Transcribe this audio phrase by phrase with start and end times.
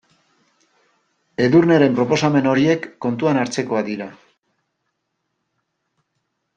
[1.47, 4.11] Edurneren proposamen horiek kontuan hartzekoak dira.